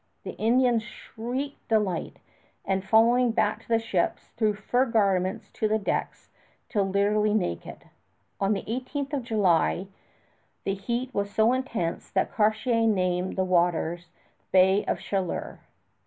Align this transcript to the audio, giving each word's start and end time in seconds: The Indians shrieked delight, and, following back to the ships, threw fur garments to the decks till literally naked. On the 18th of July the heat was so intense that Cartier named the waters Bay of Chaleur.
The 0.23 0.33
Indians 0.37 0.81
shrieked 0.81 1.67
delight, 1.67 2.17
and, 2.65 2.83
following 2.83 3.29
back 3.29 3.59
to 3.61 3.67
the 3.67 3.77
ships, 3.77 4.31
threw 4.35 4.55
fur 4.55 4.85
garments 4.85 5.51
to 5.51 5.67
the 5.67 5.77
decks 5.77 6.31
till 6.69 6.85
literally 6.89 7.35
naked. 7.35 7.83
On 8.39 8.53
the 8.53 8.63
18th 8.63 9.13
of 9.13 9.23
July 9.23 9.85
the 10.63 10.73
heat 10.73 11.13
was 11.13 11.29
so 11.29 11.53
intense 11.53 12.09
that 12.09 12.31
Cartier 12.33 12.87
named 12.87 13.35
the 13.35 13.45
waters 13.45 14.07
Bay 14.51 14.83
of 14.85 14.97
Chaleur. 14.99 15.59